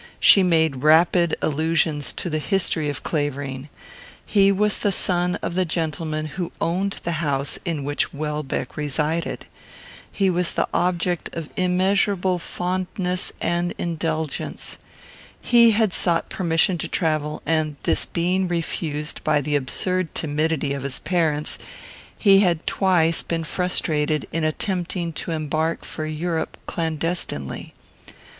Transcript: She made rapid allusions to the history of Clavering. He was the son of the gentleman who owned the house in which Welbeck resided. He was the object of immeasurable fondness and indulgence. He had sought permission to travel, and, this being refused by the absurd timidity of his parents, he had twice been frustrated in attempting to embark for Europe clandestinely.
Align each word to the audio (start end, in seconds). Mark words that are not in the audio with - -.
She 0.19 0.41
made 0.41 0.77
rapid 0.81 1.35
allusions 1.43 2.11
to 2.13 2.27
the 2.27 2.39
history 2.39 2.89
of 2.89 3.03
Clavering. 3.03 3.69
He 4.25 4.51
was 4.51 4.79
the 4.79 4.91
son 4.91 5.35
of 5.43 5.53
the 5.53 5.63
gentleman 5.63 6.25
who 6.25 6.51
owned 6.59 6.93
the 7.03 7.21
house 7.23 7.59
in 7.65 7.83
which 7.83 8.11
Welbeck 8.11 8.75
resided. 8.75 9.45
He 10.11 10.27
was 10.27 10.53
the 10.53 10.67
object 10.73 11.29
of 11.35 11.49
immeasurable 11.55 12.39
fondness 12.39 13.31
and 13.39 13.75
indulgence. 13.77 14.79
He 15.39 15.69
had 15.69 15.93
sought 15.93 16.29
permission 16.29 16.79
to 16.79 16.87
travel, 16.87 17.43
and, 17.45 17.75
this 17.83 18.07
being 18.07 18.47
refused 18.47 19.23
by 19.23 19.39
the 19.39 19.55
absurd 19.55 20.15
timidity 20.15 20.73
of 20.73 20.81
his 20.81 20.97
parents, 20.97 21.59
he 22.17 22.39
had 22.39 22.65
twice 22.65 23.21
been 23.21 23.43
frustrated 23.43 24.27
in 24.31 24.43
attempting 24.43 25.13
to 25.13 25.29
embark 25.29 25.85
for 25.85 26.07
Europe 26.07 26.57
clandestinely. 26.65 27.75